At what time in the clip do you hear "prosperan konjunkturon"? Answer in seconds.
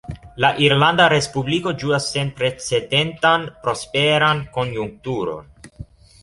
3.67-5.55